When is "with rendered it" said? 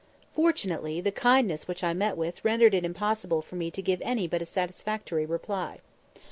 2.17-2.83